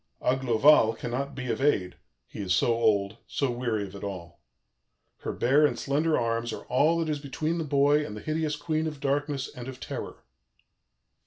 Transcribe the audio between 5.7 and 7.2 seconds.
slender arms are all that is